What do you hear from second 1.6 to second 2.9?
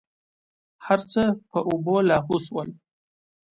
اوبو لاهو سول.